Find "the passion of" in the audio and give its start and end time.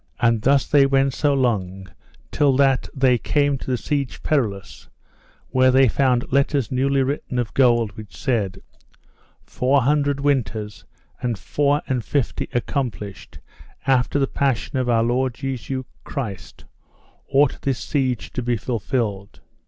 14.17-14.89